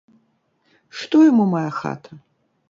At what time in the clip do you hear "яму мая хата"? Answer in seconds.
1.29-2.19